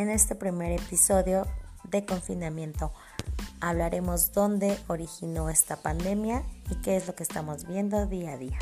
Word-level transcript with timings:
En 0.00 0.08
este 0.08 0.34
primer 0.34 0.72
episodio 0.72 1.46
de 1.84 2.06
confinamiento 2.06 2.90
hablaremos 3.60 4.32
dónde 4.32 4.78
originó 4.88 5.50
esta 5.50 5.76
pandemia 5.76 6.42
y 6.70 6.76
qué 6.76 6.96
es 6.96 7.06
lo 7.06 7.14
que 7.14 7.22
estamos 7.22 7.66
viendo 7.66 8.06
día 8.06 8.32
a 8.32 8.38
día. 8.38 8.58